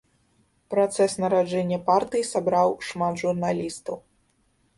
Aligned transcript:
Працэс 0.73 1.11
нараджэння 1.23 1.79
партыі 1.89 2.25
сабраў 2.31 2.73
шмат 2.89 3.13
журналістаў. 3.25 3.95